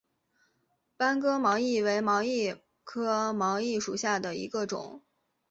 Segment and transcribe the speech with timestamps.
[0.97, 5.03] 班戈毛茛为毛茛科毛茛属下的一个种。